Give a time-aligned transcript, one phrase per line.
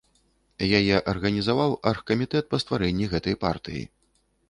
[0.79, 3.83] Яе арганізаваў аргкамітэт па стварэнні гэтай партыі.